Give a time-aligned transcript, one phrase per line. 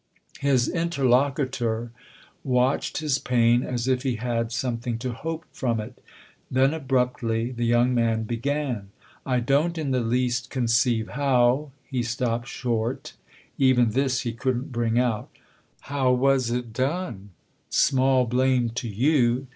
[0.39, 1.91] His interlocutor
[2.43, 5.79] watched his pain as if he had something to hope 288 THE OTHER HOUSE from
[5.85, 6.03] it;
[6.49, 8.89] then abruptly the young man began:"
[9.27, 13.13] I don't in the least conceive how" He stopped short:
[13.59, 15.29] even this he couldn't bring out."
[15.81, 17.29] How was it done?
[17.69, 19.45] Small blame to you